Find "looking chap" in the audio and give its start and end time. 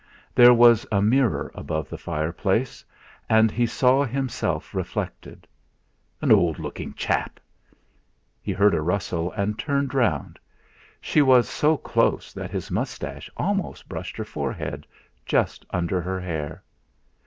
6.57-7.39